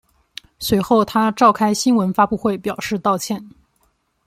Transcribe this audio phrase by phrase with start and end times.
[0.57, 3.51] 随后他召开新闻发布会表示道歉。